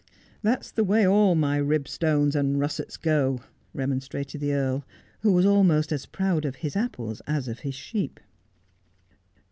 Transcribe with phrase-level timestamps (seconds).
[0.41, 3.41] 'That's the way all my ribstones and russets go,'
[3.75, 4.83] remon strated the Earl,
[5.19, 8.19] who was almost as proud of his apples as of his sheep.